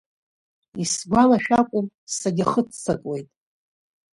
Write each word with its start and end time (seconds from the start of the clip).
Исгәалашәакәым, 0.81 1.87
сагьахыццакуеит. 2.15 3.27